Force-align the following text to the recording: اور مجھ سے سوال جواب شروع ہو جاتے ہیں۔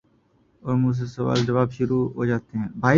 اور 0.63 0.75
مجھ 0.75 0.97
سے 0.97 1.05
سوال 1.07 1.39
جواب 1.45 1.71
شروع 1.71 2.03
ہو 2.15 2.25
جاتے 2.25 2.57
ہیں۔ 2.57 2.67